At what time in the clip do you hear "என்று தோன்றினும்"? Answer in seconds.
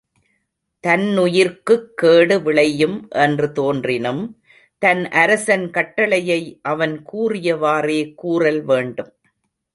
3.09-4.23